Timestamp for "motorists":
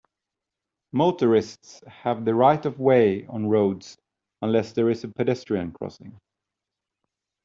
0.91-1.83